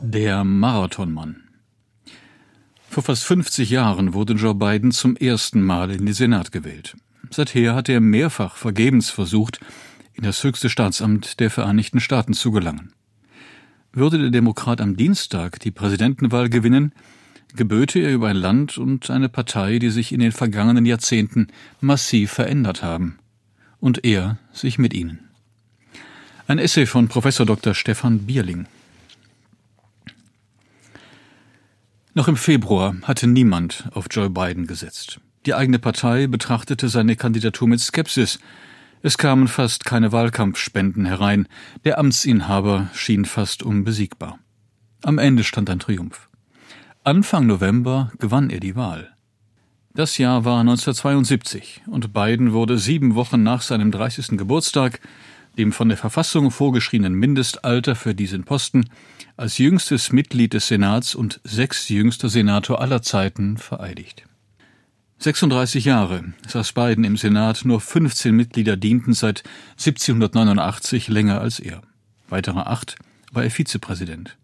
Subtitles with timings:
[0.00, 1.42] Der Marathonmann.
[2.88, 6.96] Vor fast 50 Jahren wurde Joe Biden zum ersten Mal in den Senat gewählt.
[7.30, 9.60] Seither hat er mehrfach vergebens versucht,
[10.14, 12.92] in das höchste Staatsamt der Vereinigten Staaten zu gelangen.
[13.92, 16.92] Würde der Demokrat am Dienstag die Präsidentenwahl gewinnen,
[17.54, 21.48] geböte er über ein Land und eine Partei, die sich in den vergangenen Jahrzehnten
[21.80, 23.18] massiv verändert haben.
[23.80, 25.25] Und er sich mit ihnen.
[26.48, 27.74] Ein Essay von Professor Dr.
[27.74, 28.66] Stefan Bierling.
[32.14, 35.18] Noch im Februar hatte niemand auf Joe Biden gesetzt.
[35.44, 38.38] Die eigene Partei betrachtete seine Kandidatur mit Skepsis.
[39.02, 41.48] Es kamen fast keine Wahlkampfspenden herein.
[41.84, 44.38] Der Amtsinhaber schien fast unbesiegbar.
[45.02, 46.28] Am Ende stand ein Triumph.
[47.02, 49.12] Anfang November gewann er die Wahl.
[49.94, 54.38] Das Jahr war 1972 und Biden wurde sieben Wochen nach seinem 30.
[54.38, 55.00] Geburtstag,
[55.58, 58.88] dem von der Verfassung vorgeschriebenen Mindestalter für diesen Posten,
[59.36, 64.24] als jüngstes Mitglied des Senats und sechstjüngster Senator aller Zeiten vereidigt.
[65.18, 71.80] 36 Jahre saß Biden im Senat, nur 15 Mitglieder dienten seit 1789 länger als er.
[72.28, 72.96] Weitere acht
[73.32, 74.36] war er Vizepräsident.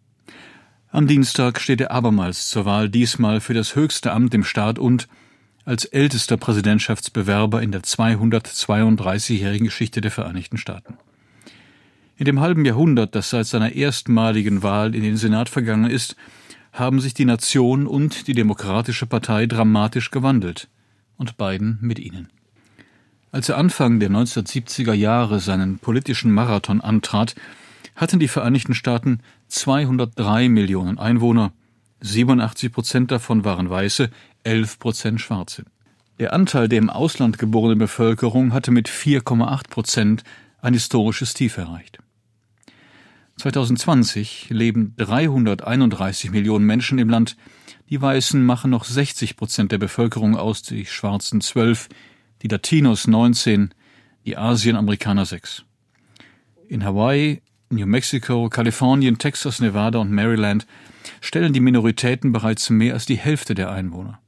[0.91, 5.09] Am Dienstag steht er abermals zur Wahl, diesmal für das höchste Amt im Staat und
[5.65, 10.99] als ältester Präsidentschaftsbewerber in der 232-jährigen Geschichte der Vereinigten Staaten.
[12.17, 16.17] In dem halben Jahrhundert, das seit seiner erstmaligen Wahl in den Senat vergangen ist,
[16.73, 20.69] haben sich die Nation und die Demokratische Partei dramatisch gewandelt,
[21.17, 22.29] und Biden mit ihnen.
[23.31, 27.35] Als er Anfang der 1970er Jahre seinen politischen Marathon antrat,
[27.97, 31.53] hatten die Vereinigten Staaten 203 Millionen Einwohner,
[32.01, 34.11] 87 Prozent davon waren Weiße,
[34.45, 35.65] 11 Prozent Schwarze.
[36.19, 40.25] Der Anteil der im Ausland geborenen Bevölkerung hatte mit 4,8 Prozent
[40.61, 41.99] ein historisches Tief erreicht.
[43.37, 47.37] 2020 leben 331 Millionen Menschen im Land.
[47.91, 51.89] Die Weißen machen noch 60 Prozent der Bevölkerung aus, die Schwarzen 12,
[52.43, 53.75] die Latinos 19,
[54.25, 55.65] die Asianamerikaner 6.
[56.69, 60.67] In Hawaii, New Mexico, Kalifornien, Texas, Nevada und Maryland
[61.21, 64.21] stellen die Minoritäten bereits mehr als die Hälfte der Einwohner.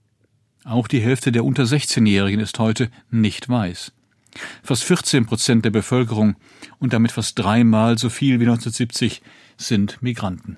[0.65, 3.93] Auch die Hälfte der unter 16-Jährigen ist heute nicht weiß.
[4.63, 6.37] Fast 14 Prozent der Bevölkerung
[6.79, 9.23] und damit fast dreimal so viel wie 1970
[9.57, 10.57] sind Migranten.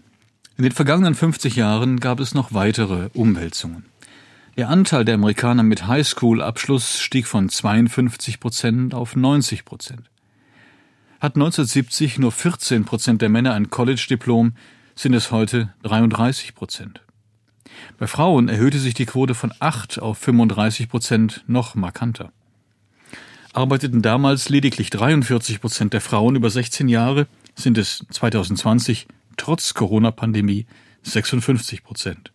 [0.56, 3.84] In den vergangenen 50 Jahren gab es noch weitere Umwälzungen.
[4.56, 10.08] Der Anteil der Amerikaner mit Highschool-Abschluss stieg von 52 Prozent auf 90 Prozent.
[11.20, 14.54] Hat 1970 nur 14 Prozent der Männer ein College-Diplom,
[14.94, 17.03] sind es heute 33 Prozent.
[17.98, 22.32] Bei Frauen erhöhte sich die Quote von 8 auf 35 Prozent noch markanter
[23.56, 29.06] arbeiteten damals lediglich 43 Prozent der Frauen über 16 Jahre, sind es 2020
[29.37, 30.67] trotz Corona-Pandemie
[31.03, 32.33] 56 Prozent.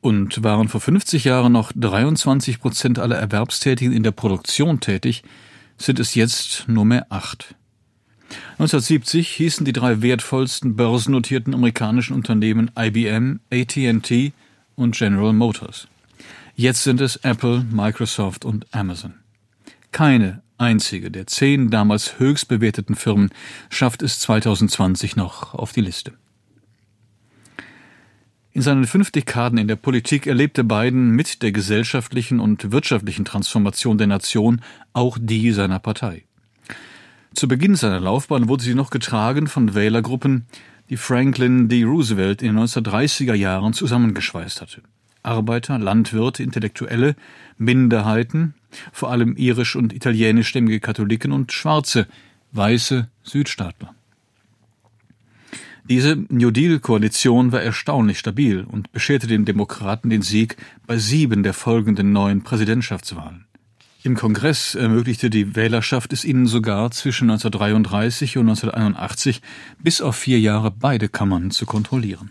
[0.00, 5.24] Und waren vor 50 Jahren noch 23 Prozent aller Erwerbstätigen in der Produktion tätig,
[5.78, 7.54] sind es jetzt nur mehr acht.
[8.52, 14.32] 1970 hießen die drei wertvollsten börsennotierten amerikanischen Unternehmen IBM, AT&T
[14.76, 15.88] und General Motors.
[16.54, 19.14] Jetzt sind es Apple, Microsoft und Amazon.
[19.96, 23.30] Keine einzige der zehn damals höchst bewerteten Firmen
[23.70, 26.12] schafft es 2020 noch auf die Liste.
[28.52, 33.96] In seinen fünf Dekaden in der Politik erlebte Biden mit der gesellschaftlichen und wirtschaftlichen Transformation
[33.96, 34.60] der Nation
[34.92, 36.24] auch die seiner Partei.
[37.32, 40.44] Zu Beginn seiner Laufbahn wurde sie noch getragen von Wählergruppen,
[40.90, 41.84] die Franklin D.
[41.84, 44.82] Roosevelt in den 1930er Jahren zusammengeschweißt hatte.
[45.22, 47.16] Arbeiter, Landwirte, Intellektuelle,
[47.56, 48.52] Minderheiten,
[48.92, 52.06] vor allem irisch- und italienischstämmige Katholiken und Schwarze,
[52.52, 53.94] weiße Südstaatler.
[55.88, 60.56] Diese New Deal-Koalition war erstaunlich stabil und bescherte den Demokraten den Sieg
[60.86, 63.44] bei sieben der folgenden neuen Präsidentschaftswahlen.
[64.02, 69.42] Im Kongress ermöglichte die Wählerschaft es ihnen sogar zwischen 1933 und 1981
[69.80, 72.30] bis auf vier Jahre beide Kammern zu kontrollieren.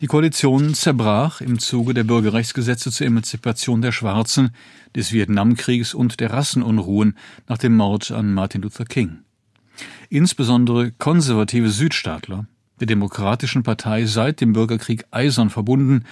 [0.00, 4.50] Die Koalition zerbrach im Zuge der Bürgerrechtsgesetze zur Emanzipation der Schwarzen,
[4.96, 7.18] des Vietnamkriegs und der Rassenunruhen
[7.48, 9.18] nach dem Mord an Martin Luther King.
[10.08, 12.46] Insbesondere konservative Südstaatler,
[12.80, 16.06] der Demokratischen Partei seit dem Bürgerkrieg eisern verbunden,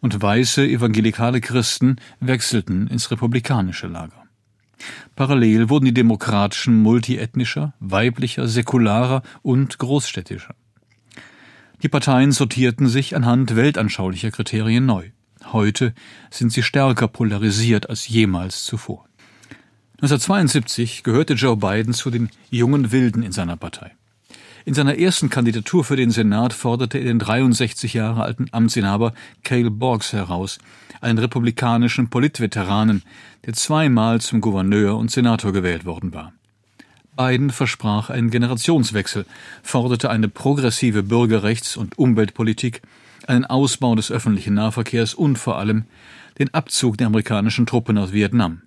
[0.00, 4.24] und weiße evangelikale Christen wechselten ins republikanische Lager.
[5.14, 10.54] Parallel wurden die Demokratischen multiethnischer, weiblicher, säkularer und großstädtischer.
[11.82, 15.10] Die Parteien sortierten sich anhand weltanschaulicher Kriterien neu.
[15.52, 15.94] Heute
[16.30, 19.06] sind sie stärker polarisiert als jemals zuvor.
[19.96, 23.92] 1972 gehörte Joe Biden zu den jungen Wilden in seiner Partei.
[24.64, 29.12] In seiner ersten Kandidatur für den Senat forderte er den 63 Jahre alten Amtsinhaber
[29.44, 30.58] Cale Boggs heraus,
[31.00, 33.02] einen republikanischen Politveteranen,
[33.44, 36.32] der zweimal zum Gouverneur und Senator gewählt worden war.
[37.16, 39.26] Biden versprach einen Generationswechsel,
[39.62, 42.82] forderte eine progressive Bürgerrechts- und Umweltpolitik,
[43.26, 45.84] einen Ausbau des öffentlichen Nahverkehrs und vor allem
[46.38, 48.62] den Abzug der amerikanischen Truppen aus Vietnam.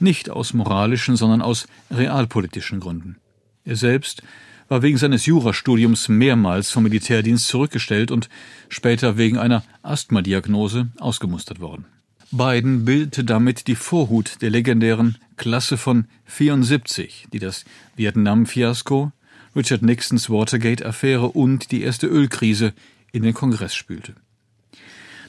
[0.00, 3.16] Nicht aus moralischen, sondern aus realpolitischen Gründen.
[3.64, 4.22] Er selbst
[4.68, 8.28] war wegen seines Jurastudiums mehrmals vom Militärdienst zurückgestellt und
[8.68, 11.86] später wegen einer Asthmadiagnose ausgemustert worden.
[12.30, 17.64] Biden bildete damit die Vorhut der legendären Klasse von 74, die das
[17.96, 19.12] Vietnam-Fiasko,
[19.56, 22.74] Richard Nixons Watergate-Affäre und die erste Ölkrise
[23.12, 24.14] in den Kongress spülte.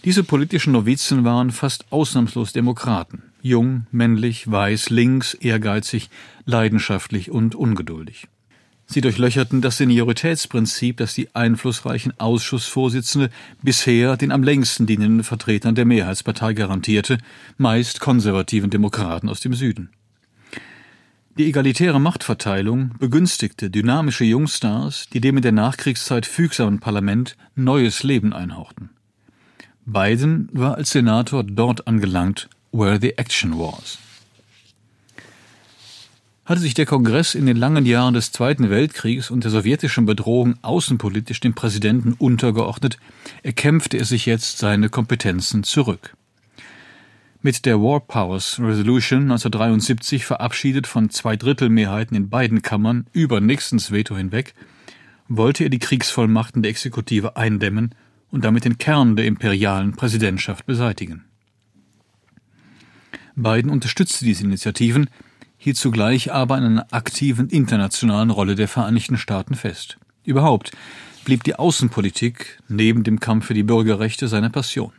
[0.03, 6.09] Diese politischen Novizen waren fast ausnahmslos Demokraten, jung, männlich, weiß, links, ehrgeizig,
[6.45, 8.27] leidenschaftlich und ungeduldig.
[8.91, 13.29] Sie durchlöcherten das Senioritätsprinzip, das die einflussreichen Ausschussvorsitzende
[13.61, 17.19] bisher den am längsten dienenden Vertretern der Mehrheitspartei garantierte,
[17.57, 19.91] meist konservativen Demokraten aus dem Süden.
[21.37, 28.33] Die egalitäre Machtverteilung begünstigte dynamische Jungstars, die dem in der Nachkriegszeit fügsamen Parlament neues Leben
[28.33, 28.89] einhauchten.
[29.85, 33.99] Biden war als Senator dort angelangt, where the action was
[36.49, 40.55] hatte sich der Kongress in den langen Jahren des Zweiten Weltkriegs und der sowjetischen Bedrohung
[40.63, 42.97] außenpolitisch dem Präsidenten untergeordnet,
[43.43, 46.15] erkämpfte er sich jetzt seine Kompetenzen zurück.
[47.43, 54.17] Mit der War Powers Resolution 1973 verabschiedet von Zweidrittelmehrheiten in beiden Kammern über Nixons Veto
[54.17, 54.55] hinweg,
[55.27, 57.93] wollte er die Kriegsvollmachten der Exekutive eindämmen
[58.31, 61.25] und damit den Kern der imperialen Präsidentschaft beseitigen.
[63.35, 65.11] Biden unterstützte diese Initiativen,
[65.59, 69.97] hielt zugleich aber an einer aktiven internationalen Rolle der Vereinigten Staaten fest.
[70.23, 70.71] Überhaupt
[71.25, 74.93] blieb die Außenpolitik neben dem Kampf für die Bürgerrechte seine Passion.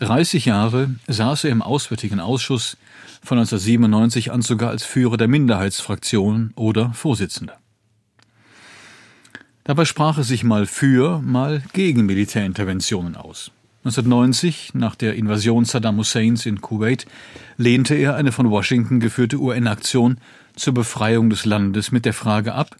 [0.00, 2.76] 30 Jahre saß er im Auswärtigen Ausschuss,
[3.22, 7.58] von 1997 an sogar als Führer der Minderheitsfraktion oder Vorsitzender.
[9.64, 13.50] Dabei sprach er sich mal für, mal gegen Militärinterventionen aus.
[13.88, 17.06] 1990, nach der Invasion Saddam Husseins in Kuwait,
[17.56, 20.18] lehnte er eine von Washington geführte UN-Aktion
[20.54, 22.76] zur Befreiung des Landes mit der Frage ab,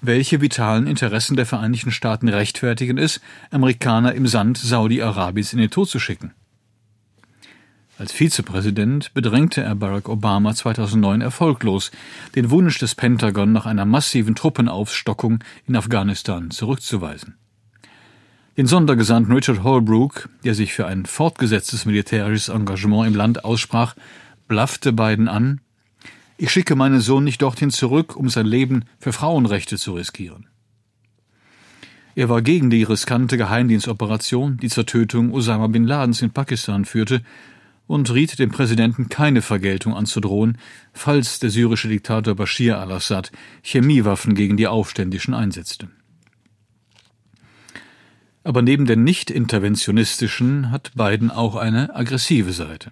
[0.00, 3.20] welche vitalen Interessen der Vereinigten Staaten rechtfertigen es,
[3.50, 6.32] Amerikaner im Sand Saudi-Arabiens in den Tod zu schicken.
[7.98, 11.90] Als Vizepräsident bedrängte er Barack Obama 2009 erfolglos,
[12.34, 17.36] den Wunsch des Pentagon nach einer massiven Truppenaufstockung in Afghanistan zurückzuweisen.
[18.58, 23.94] Den Sondergesandten Richard Holbrooke, der sich für ein fortgesetztes militärisches Engagement im Land aussprach,
[24.46, 25.62] blaffte Biden an,
[26.36, 30.48] ich schicke meinen Sohn nicht dorthin zurück, um sein Leben für Frauenrechte zu riskieren.
[32.14, 37.22] Er war gegen die riskante Geheimdienstoperation, die zur Tötung Osama bin Ladens in Pakistan führte,
[37.86, 40.58] und riet dem Präsidenten keine Vergeltung anzudrohen,
[40.92, 43.32] falls der syrische Diktator Bashir al-Assad
[43.62, 45.88] Chemiewaffen gegen die Aufständischen einsetzte.
[48.44, 52.90] Aber neben der nicht-interventionistischen hat Biden auch eine aggressive Seite.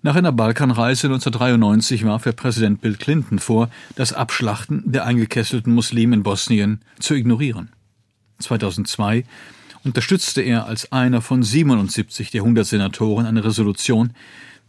[0.00, 6.14] Nach einer Balkanreise 1993 warf er Präsident Bill Clinton vor, das Abschlachten der eingekesselten Muslime
[6.14, 7.70] in Bosnien zu ignorieren.
[8.38, 9.24] 2002
[9.82, 14.12] unterstützte er als einer von 77 der 100 Senatoren eine Resolution,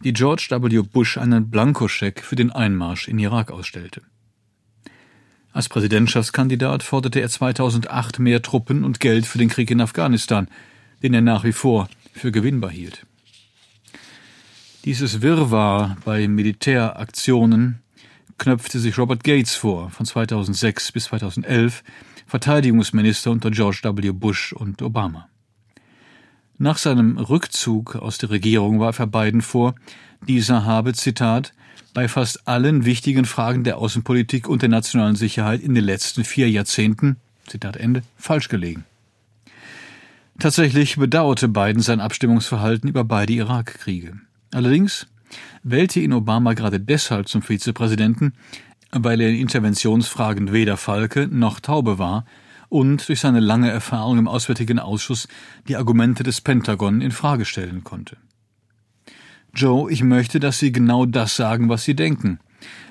[0.02, 0.82] die George W.
[0.82, 4.02] Bush einen Blankoscheck für den Einmarsch in Irak ausstellte.
[5.52, 10.48] Als Präsidentschaftskandidat forderte er 2008 mehr Truppen und Geld für den Krieg in Afghanistan,
[11.02, 13.04] den er nach wie vor für gewinnbar hielt.
[14.84, 17.80] Dieses Wirrwarr bei Militäraktionen
[18.38, 21.82] knöpfte sich Robert Gates vor, von 2006 bis 2011
[22.26, 24.12] Verteidigungsminister unter George W.
[24.12, 25.28] Bush und Obama.
[26.58, 29.74] Nach seinem Rückzug aus der Regierung warf er Biden vor,
[30.26, 31.52] dieser habe, Zitat,
[31.94, 36.50] bei fast allen wichtigen Fragen der Außenpolitik und der nationalen Sicherheit in den letzten vier
[36.50, 38.84] Jahrzehnten, Zitat Ende, falsch gelegen.
[40.38, 44.14] Tatsächlich bedauerte Biden sein Abstimmungsverhalten über beide Irakkriege.
[44.52, 45.06] Allerdings
[45.62, 48.32] wählte ihn Obama gerade deshalb zum Vizepräsidenten,
[48.90, 52.24] weil er in Interventionsfragen weder Falke noch Taube war
[52.68, 55.28] und durch seine lange Erfahrung im Auswärtigen Ausschuss
[55.68, 58.16] die Argumente des Pentagon in Frage stellen konnte.
[59.54, 62.38] Joe, ich möchte, dass Sie genau das sagen, was Sie denken,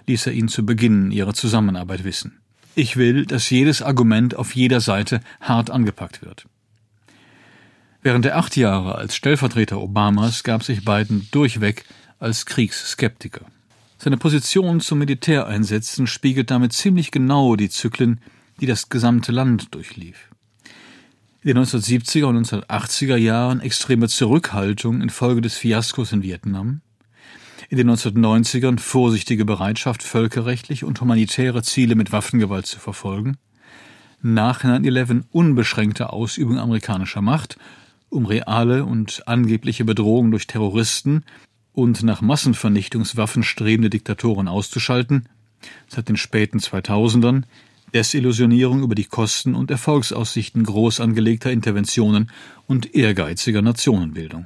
[0.07, 2.39] ließ er ihn zu Beginn ihrer Zusammenarbeit wissen.
[2.75, 6.45] Ich will, dass jedes Argument auf jeder Seite hart angepackt wird.
[8.01, 11.85] Während der acht Jahre als Stellvertreter Obamas gab sich Biden durchweg
[12.19, 13.45] als Kriegsskeptiker.
[13.97, 18.21] Seine Position zu Militäreinsätzen spiegelt damit ziemlich genau die Zyklen,
[18.61, 20.28] die das gesamte Land durchlief.
[21.41, 26.81] In den 1970er und 1980er Jahren extreme Zurückhaltung infolge des Fiaskos in Vietnam,
[27.69, 33.37] in den 1990ern vorsichtige Bereitschaft, völkerrechtliche und humanitäre Ziele mit Waffengewalt zu verfolgen,
[34.21, 37.57] nach 9-11 unbeschränkte Ausübung amerikanischer Macht,
[38.09, 41.23] um reale und angebliche Bedrohungen durch Terroristen
[41.71, 45.29] und nach Massenvernichtungswaffen strebende Diktatoren auszuschalten,
[45.87, 47.43] seit den späten 2000ern
[47.93, 52.31] Desillusionierung über die Kosten und Erfolgsaussichten groß angelegter Interventionen
[52.67, 54.45] und ehrgeiziger Nationenbildung.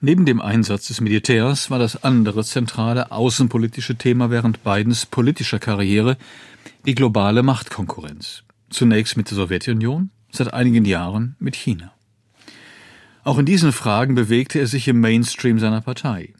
[0.00, 6.16] Neben dem Einsatz des Militärs war das andere zentrale außenpolitische Thema während Bidens politischer Karriere
[6.84, 8.44] die globale Machtkonkurrenz.
[8.70, 11.92] Zunächst mit der Sowjetunion, seit einigen Jahren mit China.
[13.24, 16.34] Auch in diesen Fragen bewegte er sich im Mainstream seiner Partei.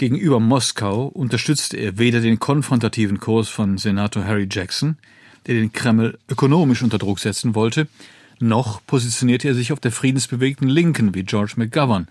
[0.00, 4.96] Gegenüber Moskau unterstützte er weder den konfrontativen Kurs von Senator Harry Jackson,
[5.46, 7.86] der den Kreml ökonomisch unter Druck setzen wollte,
[8.38, 12.08] noch positionierte er sich auf der friedensbewegten Linken wie George McGovern,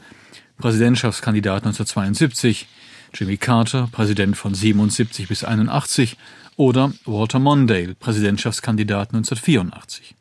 [0.60, 2.67] Präsidentschaftskandidat 1972,
[3.12, 6.15] Jimmy Carter, Präsident von 77 bis 81
[6.58, 10.13] oder Walter Mondale, Präsidentschaftskandidat 1984.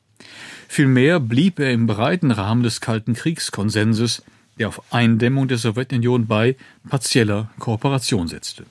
[0.69, 4.23] Vielmehr blieb er im breiten Rahmen des Kalten Kriegskonsenses,
[4.59, 6.57] der auf Eindämmung der Sowjetunion bei
[6.89, 8.65] partieller Kooperation setzte.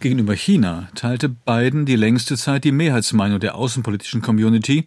[0.00, 4.86] Gegenüber China teilte Biden die längste Zeit die Mehrheitsmeinung der außenpolitischen Community,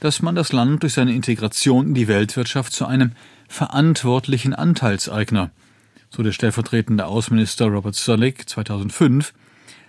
[0.00, 3.12] dass man das Land durch seine Integration in die Weltwirtschaft zu einem
[3.48, 5.50] verantwortlichen Anteilseigner,
[6.10, 9.32] so der stellvertretende Außenminister Robert Zoellick 2005,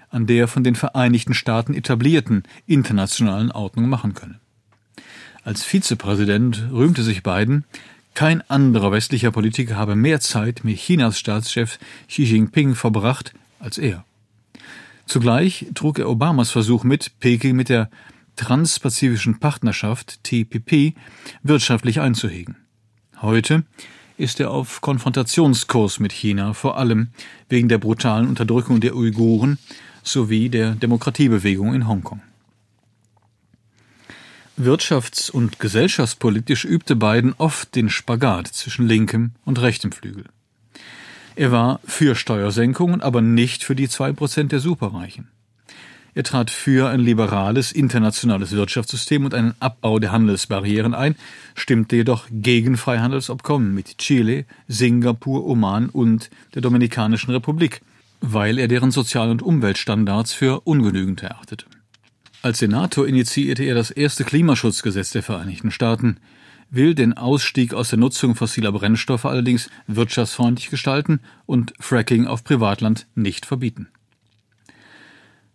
[0.09, 4.39] an der von den Vereinigten Staaten etablierten internationalen Ordnung machen könne.
[5.43, 7.65] Als Vizepräsident rühmte sich Biden,
[8.13, 14.03] kein anderer westlicher Politiker habe mehr Zeit mit Chinas Staatschef Xi Jinping verbracht als er.
[15.05, 17.89] Zugleich trug er Obamas Versuch mit, Peking mit der
[18.35, 20.93] Transpazifischen Partnerschaft TPP
[21.43, 22.55] wirtschaftlich einzuhegen.
[23.21, 23.63] Heute
[24.17, 27.09] ist er auf Konfrontationskurs mit China, vor allem
[27.47, 29.57] wegen der brutalen Unterdrückung der Uiguren
[30.03, 32.21] sowie der Demokratiebewegung in Hongkong.
[34.59, 40.25] Wirtschafts- und gesellschaftspolitisch übte Biden oft den Spagat zwischen linkem und rechtem Flügel.
[41.37, 45.29] Er war für Steuersenkungen, aber nicht für die zwei Prozent der Superreichen.
[46.13, 51.15] Er trat für ein liberales internationales Wirtschaftssystem und einen Abbau der Handelsbarrieren ein,
[51.55, 57.79] stimmte jedoch gegen Freihandelsabkommen mit Chile, Singapur, Oman und der Dominikanischen Republik,
[58.19, 61.65] weil er deren Sozial- und Umweltstandards für ungenügend erachtete.
[62.41, 66.17] Als Senator initiierte er das erste Klimaschutzgesetz der Vereinigten Staaten,
[66.69, 73.07] will den Ausstieg aus der Nutzung fossiler Brennstoffe allerdings wirtschaftsfreundlich gestalten und Fracking auf Privatland
[73.13, 73.89] nicht verbieten.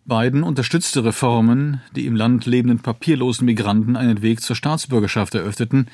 [0.05, 5.87] Biden unterstützte Reformen, die im Land lebenden papierlosen Migranten einen Weg zur Staatsbürgerschaft eröffneten,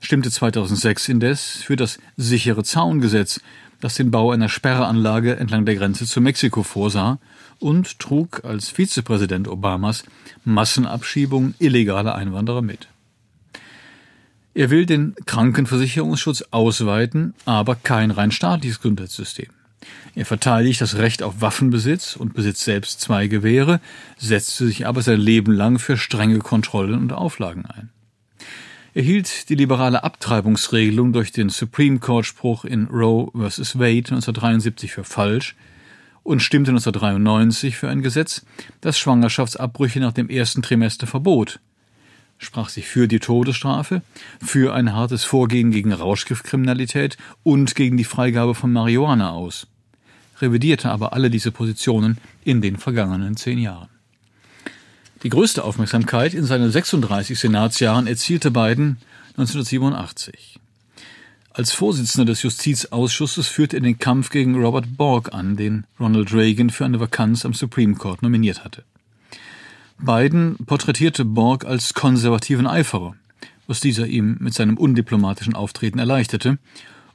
[0.00, 3.40] stimmte 2006 indes für das sichere Zaungesetz,
[3.80, 7.18] das den Bau einer Sperranlage entlang der Grenze zu Mexiko vorsah
[7.58, 10.04] und trug als Vizepräsident Obamas
[10.44, 12.88] Massenabschiebung illegaler Einwanderer mit.
[14.54, 19.48] Er will den Krankenversicherungsschutz ausweiten, aber kein rein staatliches Gesundheitssystem.
[20.14, 23.80] Er verteidigt das Recht auf Waffenbesitz und besitzt selbst zwei Gewehre,
[24.16, 27.90] setzte sich aber sein Leben lang für strenge Kontrollen und Auflagen ein.
[28.96, 33.78] Er hielt die liberale Abtreibungsregelung durch den Supreme Court Spruch in Roe vs.
[33.78, 35.54] Wade 1973 für falsch
[36.22, 38.46] und stimmte 1993 für ein Gesetz,
[38.80, 41.60] das Schwangerschaftsabbrüche nach dem ersten Trimester verbot,
[42.38, 44.00] sprach sich für die Todesstrafe,
[44.42, 49.66] für ein hartes Vorgehen gegen Rauschgiftkriminalität und gegen die Freigabe von Marihuana aus
[50.40, 53.90] revidierte aber alle diese Positionen in den vergangenen zehn Jahren.
[55.26, 58.98] Die größte Aufmerksamkeit in seinen 36 Senatsjahren erzielte Biden
[59.30, 60.60] 1987.
[61.50, 66.70] Als Vorsitzender des Justizausschusses führte er den Kampf gegen Robert Borg an, den Ronald Reagan
[66.70, 68.84] für eine Vakanz am Supreme Court nominiert hatte.
[69.98, 73.16] Biden porträtierte Borg als konservativen Eiferer,
[73.66, 76.58] was dieser ihm mit seinem undiplomatischen Auftreten erleichterte,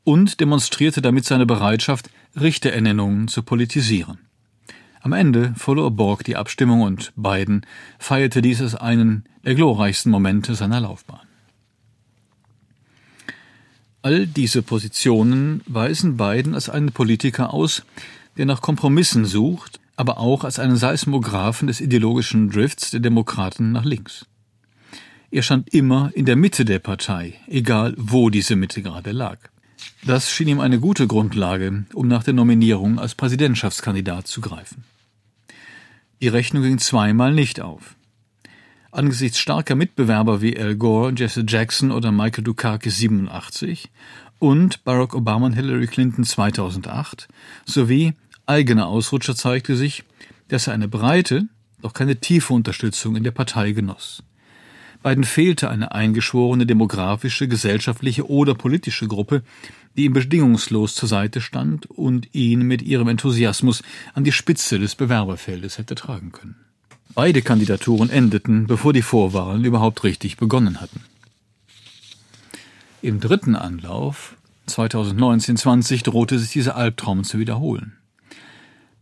[0.04, 4.18] und demonstrierte damit seine Bereitschaft, Richterernennungen zu politisieren.
[5.04, 7.66] Am Ende verlor Borg die Abstimmung und Biden
[7.98, 11.28] feierte dies als einen der glorreichsten Momente seiner Laufbahn.
[14.04, 17.84] All diese Positionen weisen Biden als einen Politiker aus,
[18.38, 23.86] der nach Kompromissen sucht, aber auch als einen Seismographen des ideologischen Drifts der Demokraten nach
[23.86, 24.26] links.
[25.30, 29.51] Er stand immer in der Mitte der Partei, egal wo diese Mitte gerade lag.
[30.04, 34.84] Das schien ihm eine gute Grundlage, um nach der Nominierung als Präsidentschaftskandidat zu greifen.
[36.22, 37.96] Die Rechnung ging zweimal nicht auf.
[38.92, 43.90] Angesichts starker Mitbewerber wie Al Gore, Jesse Jackson oder Michael Dukakis 87
[44.38, 47.28] und Barack Obama und Hillary Clinton 2008
[47.66, 48.14] sowie
[48.46, 50.04] eigener Ausrutscher zeigte sich,
[50.50, 51.48] dass er eine breite,
[51.82, 54.24] doch keine tiefe Unterstützung in der Partei genoss.
[55.02, 59.42] Beiden fehlte eine eingeschworene demografische, gesellschaftliche oder politische Gruppe,
[59.98, 64.96] die ihm bedingungslos zur Seite stand und ihn mit ihrem Enthusiasmus an die Spitze des
[64.96, 66.56] Bewerberfeldes hätte tragen können.
[67.14, 71.02] Beide Kandidaturen endeten, bevor die Vorwahlen überhaupt richtig begonnen hatten.
[73.02, 74.36] Im dritten Anlauf
[74.70, 77.98] 2019-20 drohte sich dieser Albtraum zu wiederholen.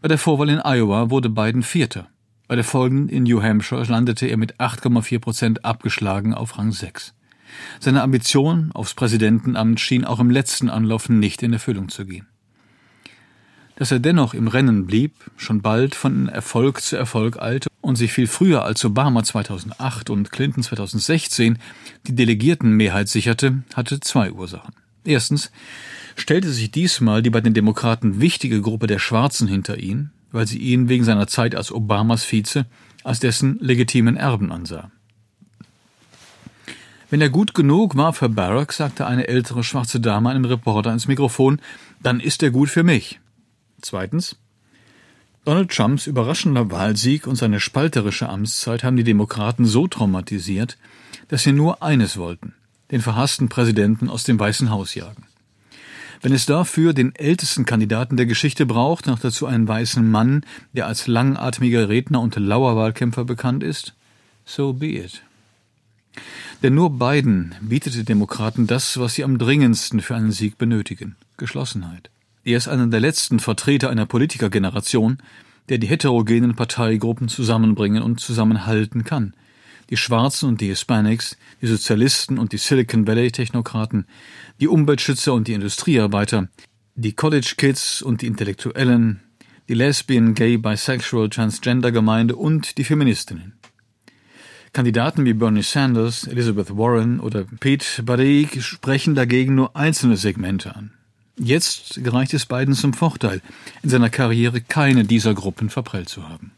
[0.02, 2.08] Bei der Vorwahl in Iowa wurde Biden Vierter.
[2.50, 7.14] Bei der folgenden in New Hampshire landete er mit 8,4 Prozent abgeschlagen auf Rang 6.
[7.80, 12.26] Seine Ambition aufs Präsidentenamt schien auch im letzten Anlauf nicht in Erfüllung zu gehen.
[13.76, 18.12] Dass er dennoch im Rennen blieb, schon bald von Erfolg zu Erfolg eilte und sich
[18.12, 21.60] viel früher als Obama 2008 und Clinton 2016
[22.08, 24.74] die Delegiertenmehrheit sicherte, hatte zwei Ursachen.
[25.06, 25.52] Erstens
[26.16, 30.60] stellte sich diesmal die bei den Demokraten wichtige Gruppe der Schwarzen hinter ihn, weil sie
[30.60, 32.66] ihn wegen seiner Zeit als Obamas Vize
[33.04, 34.92] als dessen legitimen Erben ansah.
[37.10, 41.08] Wenn er gut genug war für Barack, sagte eine ältere schwarze Dame einem Reporter ins
[41.08, 41.60] Mikrofon,
[42.04, 43.20] dann ist er gut für mich.
[43.82, 44.36] Zweitens.
[45.46, 50.78] Donald Trumps überraschender Wahlsieg und seine spalterische Amtszeit haben die Demokraten so traumatisiert,
[51.30, 52.54] dass sie nur eines wollten,
[52.92, 55.29] den verhassten Präsidenten aus dem Weißen Haus jagen.
[56.22, 60.88] Wenn es dafür den ältesten Kandidaten der Geschichte braucht, noch dazu einen weißen Mann, der
[60.88, 63.94] als langatmiger Redner und Lauerwahlkämpfer bekannt ist,
[64.46, 65.24] so be it.
[66.62, 71.16] Denn nur Biden bietet den Demokraten das, was sie am dringendsten für einen Sieg benötigen
[71.38, 72.10] Geschlossenheit.
[72.44, 75.20] Er ist einer der letzten Vertreter einer Politikergeneration,
[75.70, 79.34] der die heterogenen Parteigruppen zusammenbringen und zusammenhalten kann.
[79.90, 84.06] Die Schwarzen und die Hispanics, die Sozialisten und die Silicon Valley Technokraten,
[84.60, 86.50] die Umweltschützer und die Industriearbeiter,
[86.96, 89.22] die College Kids und die Intellektuellen,
[89.68, 93.54] die Lesbian, Gay, Bisexual, Transgender Gemeinde und die Feministinnen.
[94.74, 100.92] Kandidaten wie Bernie Sanders, Elizabeth Warren oder Pete Buttigieg sprechen dagegen nur einzelne Segmente an.
[101.38, 103.42] Jetzt gereicht es Biden zum Vorteil,
[103.82, 106.52] in seiner Karriere keine dieser Gruppen verprellt zu haben.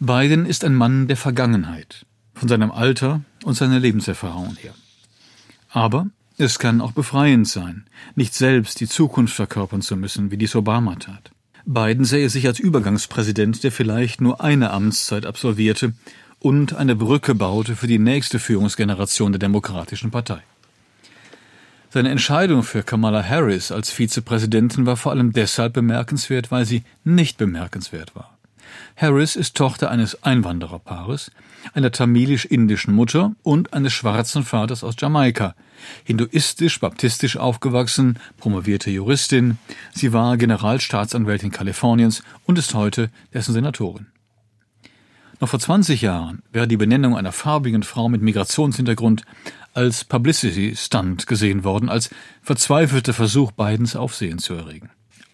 [0.00, 4.72] Biden ist ein Mann der Vergangenheit, von seinem Alter und seiner Lebenserfahrung her.
[5.70, 6.06] Aber
[6.36, 7.84] es kann auch befreiend sein,
[8.14, 11.32] nicht selbst die Zukunft verkörpern zu müssen, wie dies Obama tat.
[11.66, 15.94] Biden sähe sich als Übergangspräsident, der vielleicht nur eine Amtszeit absolvierte
[16.38, 20.42] und eine Brücke baute für die nächste Führungsgeneration der Demokratischen Partei.
[21.90, 27.36] Seine Entscheidung für Kamala Harris als Vizepräsidentin war vor allem deshalb bemerkenswert, weil sie nicht
[27.36, 28.37] bemerkenswert war.
[28.96, 31.30] Harris ist Tochter eines Einwandererpaares,
[31.74, 35.54] einer tamilisch-indischen Mutter und eines schwarzen Vaters aus Jamaika.
[36.04, 39.58] Hinduistisch-baptistisch aufgewachsen, promovierte Juristin.
[39.94, 44.06] Sie war Generalstaatsanwältin Kaliforniens und ist heute dessen Senatorin.
[45.40, 49.22] Noch vor 20 Jahren wäre die Benennung einer farbigen Frau mit Migrationshintergrund
[49.72, 52.10] als Publicity Stunt gesehen worden, als
[52.42, 54.90] verzweifelter Versuch, Bidens Aufsehen zu erregen.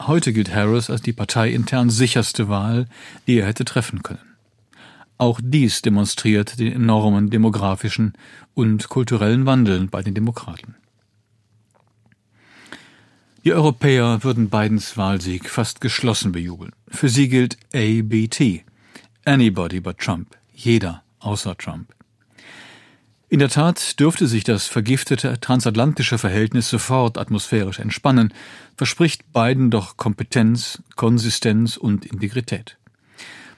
[0.07, 2.87] Heute gilt Harris als die parteiintern sicherste Wahl,
[3.27, 4.37] die er hätte treffen können.
[5.17, 8.13] Auch dies demonstriert den enormen demografischen
[8.53, 10.75] und kulturellen Wandel bei den Demokraten.
[13.45, 16.73] Die Europäer würden Bidens Wahlsieg fast geschlossen bejubeln.
[16.89, 18.65] Für sie gilt ABT.
[19.25, 20.37] Anybody but Trump.
[20.55, 21.95] Jeder außer Trump.
[23.31, 28.35] In der Tat dürfte sich das vergiftete transatlantische Verhältnis sofort atmosphärisch entspannen,
[28.77, 32.77] verspricht Biden doch Kompetenz, Konsistenz und Integrität.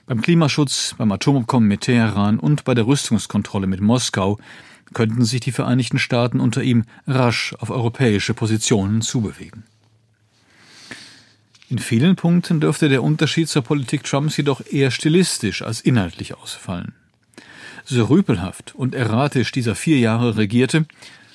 [0.06, 4.38] Beim Klimaschutz, beim Atomabkommen mit Teheran und bei der Rüstungskontrolle mit Moskau
[4.94, 9.64] könnten sich die Vereinigten Staaten unter ihm rasch auf europäische Positionen zubewegen.
[11.68, 16.94] In vielen Punkten dürfte der Unterschied zur Politik Trumps jedoch eher stilistisch als inhaltlich ausfallen.
[17.88, 20.86] So rüpelhaft und erratisch dieser vier Jahre regierte,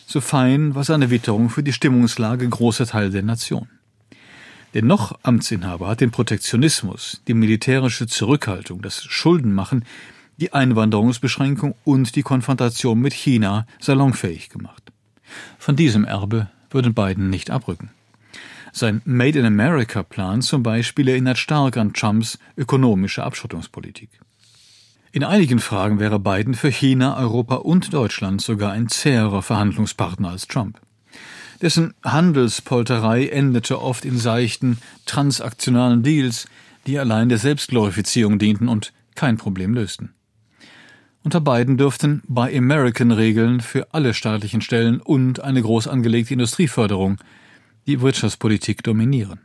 [0.05, 3.69] so fein war seine Witterung für die Stimmungslage großer Teile der Nation.
[4.73, 9.85] Der noch Amtsinhaber hat den Protektionismus, die militärische Zurückhaltung, das Schuldenmachen,
[10.41, 14.91] die Einwanderungsbeschränkung und die Konfrontation mit China salonfähig gemacht.
[15.57, 17.91] Von diesem Erbe würden Biden nicht abrücken.
[18.73, 24.09] Sein Made in America Plan zum Beispiel erinnert stark an Trumps ökonomische Abschottungspolitik.
[25.13, 30.47] In einigen Fragen wäre Biden für China, Europa und Deutschland sogar ein zäherer Verhandlungspartner als
[30.47, 30.79] Trump.
[31.61, 36.47] Dessen Handelspolterei endete oft in seichten, transaktionalen Deals,
[36.87, 40.13] die allein der Selbstglorifizierung dienten und kein Problem lösten.
[41.23, 47.17] Unter beiden dürften Buy American Regeln für alle staatlichen Stellen und eine groß angelegte Industrieförderung
[47.85, 49.41] die Wirtschaftspolitik dominieren,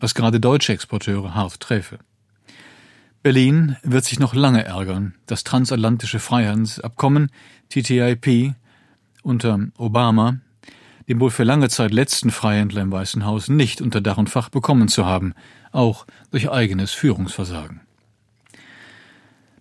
[0.00, 2.00] was gerade deutsche Exporteure hart träfe.
[3.24, 7.30] Berlin wird sich noch lange ärgern, das transatlantische Freihandelsabkommen
[7.70, 8.52] TTIP
[9.22, 10.40] unter Obama,
[11.08, 14.50] dem wohl für lange Zeit letzten Freihändler im Weißen Haus, nicht unter Dach und Fach
[14.50, 15.32] bekommen zu haben,
[15.72, 17.80] auch durch eigenes Führungsversagen.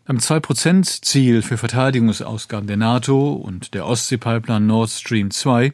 [0.04, 5.72] Beim 2%-Ziel für Verteidigungsausgaben der NATO und der Ostseepipeline Nord Stream 2,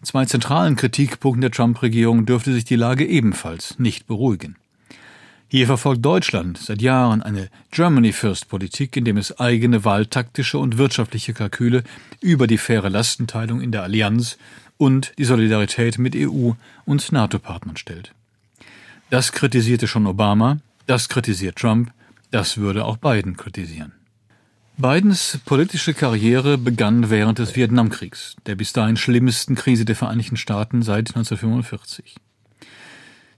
[0.00, 4.56] zwei zentralen Kritikpunkten der Trump-Regierung, dürfte sich die Lage ebenfalls nicht beruhigen.
[5.52, 11.34] Hier verfolgt Deutschland seit Jahren eine Germany First Politik, indem es eigene wahltaktische und wirtschaftliche
[11.34, 11.82] Kalküle
[12.20, 14.38] über die faire Lastenteilung in der Allianz
[14.78, 16.52] und die Solidarität mit EU
[16.84, 18.12] und NATO-Partnern stellt.
[19.10, 21.90] Das kritisierte schon Obama, das kritisiert Trump,
[22.30, 23.90] das würde auch Biden kritisieren.
[24.76, 30.82] Bidens politische Karriere begann während des Vietnamkriegs, der bis dahin schlimmsten Krise der Vereinigten Staaten
[30.82, 32.14] seit 1945.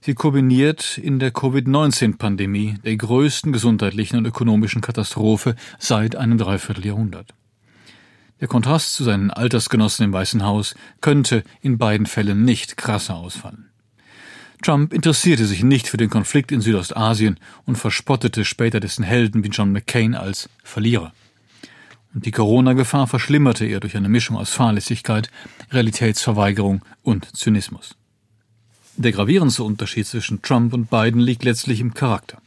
[0.05, 7.33] Sie kombiniert in der Covid-19-Pandemie, der größten gesundheitlichen und ökonomischen Katastrophe seit einem Dreivierteljahrhundert.
[8.41, 13.69] Der Kontrast zu seinen Altersgenossen im Weißen Haus könnte in beiden Fällen nicht krasser ausfallen.
[14.61, 19.51] Trump interessierte sich nicht für den Konflikt in Südostasien und verspottete später dessen Helden wie
[19.51, 21.13] John McCain als Verlierer.
[22.13, 25.31] Und die Corona-Gefahr verschlimmerte er durch eine Mischung aus Fahrlässigkeit,
[25.71, 27.95] Realitätsverweigerung und Zynismus.
[28.95, 32.37] Der gravierendste Unterschied zwischen Trump und Biden liegt letztlich im Charakter.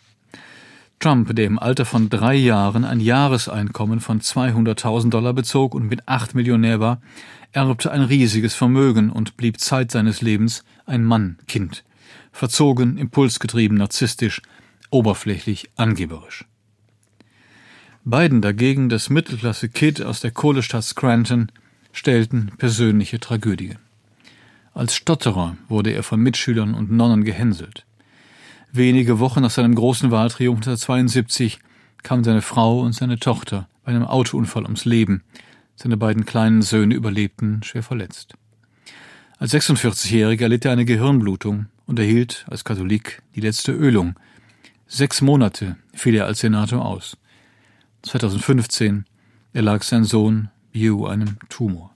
[1.00, 6.06] Trump, der im Alter von drei Jahren ein Jahreseinkommen von 200.000 Dollar bezog und mit
[6.06, 7.00] acht Millionär war,
[7.52, 11.84] erbte ein riesiges Vermögen und blieb Zeit seines Lebens ein Mann-Kind.
[12.30, 14.40] Verzogen, impulsgetrieben, narzisstisch,
[14.90, 16.44] oberflächlich, angeberisch.
[18.04, 21.50] Biden dagegen, das Mittelklasse-Kid aus der Kohlestadt Scranton,
[21.92, 23.74] stellten persönliche Tragödie.
[24.76, 27.86] Als Stotterer wurde er von Mitschülern und Nonnen gehänselt.
[28.72, 31.60] Wenige Wochen nach seinem großen Wahltriumph 1972
[32.02, 35.22] kamen seine Frau und seine Tochter bei einem Autounfall ums Leben.
[35.76, 38.34] Seine beiden kleinen Söhne überlebten schwer verletzt.
[39.38, 44.16] Als 46-Jähriger erlitt er eine Gehirnblutung und erhielt als Katholik die letzte Ölung.
[44.86, 47.16] Sechs Monate fiel er als Senator aus.
[48.02, 49.06] 2015
[49.54, 51.95] erlag sein Sohn Hugh einem Tumor.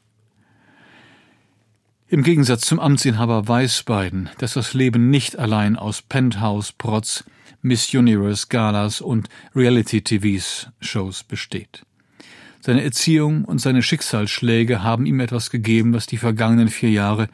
[2.13, 7.23] Im Gegensatz zum Amtsinhaber weiß Biden, dass das Leben nicht allein aus Penthouse-Protz,
[7.63, 11.83] Miss Universe Galas und Reality-TVs-Shows besteht.
[12.63, 17.29] Seine Erziehung und seine Schicksalsschläge haben ihm etwas gegeben, was die vergangenen vier Jahre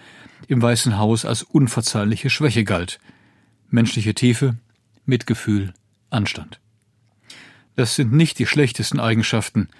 [0.47, 3.01] im Weißen Haus als unverzeihliche Schwäche galt.
[3.71, 4.59] Menschliche Tiefe,
[5.07, 5.73] Mitgefühl,
[6.11, 6.61] Anstand.
[7.77, 9.71] Das sind nicht die schlechtesten Eigenschaften,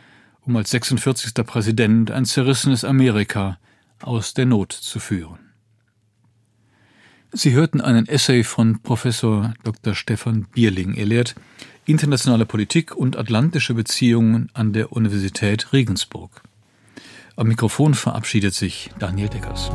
[0.41, 1.35] um als 46.
[1.45, 3.59] Präsident ein zerrissenes Amerika
[4.03, 5.39] aus der Not zu führen.
[7.33, 9.95] Sie hörten einen Essay von Professor Dr.
[9.95, 10.95] Stefan Bierling.
[10.95, 11.35] Er lehrt
[11.85, 16.43] internationale Politik und atlantische Beziehungen an der Universität Regensburg.
[17.37, 19.71] Am Mikrofon verabschiedet sich Daniel Deckers.